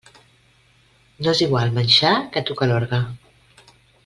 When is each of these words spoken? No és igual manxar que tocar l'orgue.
No 1.27 1.33
és 1.37 1.43
igual 1.47 1.75
manxar 1.77 2.15
que 2.33 2.43
tocar 2.51 2.71
l'orgue. 2.73 3.05